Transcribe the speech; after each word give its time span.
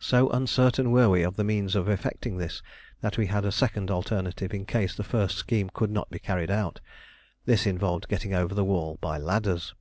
So 0.00 0.28
uncertain 0.30 0.90
were 0.90 1.08
we 1.08 1.22
of 1.22 1.36
the 1.36 1.44
means 1.44 1.76
of 1.76 1.88
effecting 1.88 2.36
this 2.36 2.64
that 3.00 3.16
we 3.16 3.26
had 3.28 3.44
a 3.44 3.52
second 3.52 3.92
alternative 3.92 4.52
in 4.52 4.66
case 4.66 4.96
the 4.96 5.04
first 5.04 5.36
scheme 5.38 5.70
could 5.72 5.92
not 5.92 6.10
be 6.10 6.18
carried 6.18 6.50
out. 6.50 6.80
This 7.44 7.64
involved 7.64 8.08
getting 8.08 8.34
over 8.34 8.56
the 8.56 8.64
wall 8.64 8.98
by 9.00 9.18
ladders. 9.18 9.72